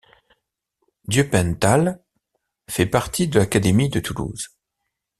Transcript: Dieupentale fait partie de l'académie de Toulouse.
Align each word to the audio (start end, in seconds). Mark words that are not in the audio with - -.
Dieupentale 1.07 2.01
fait 2.67 2.87
partie 2.87 3.27
de 3.27 3.37
l'académie 3.37 3.89
de 3.89 3.99
Toulouse. 3.99 4.49